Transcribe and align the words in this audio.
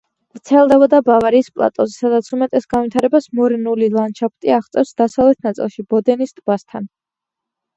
ვრცელდებოდა 0.35 1.01
ბავარიის 1.09 1.49
პლატოზე, 1.57 1.93
სადაც 2.05 2.29
უმეტეს 2.37 2.65
განვითარებას 2.75 3.29
მორენული 3.41 3.91
ლანდშაფტი 3.99 4.55
აღწევს 4.57 4.97
დასავლეთ 5.03 5.47
ნაწილში, 5.49 5.87
ბოდენის 5.95 6.37
ტბასთან. 6.41 6.91